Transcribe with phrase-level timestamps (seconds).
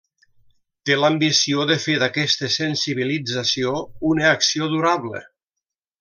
[0.89, 3.73] Té l'ambició de fer d'aquesta sensibilització
[4.13, 5.21] una acció durable.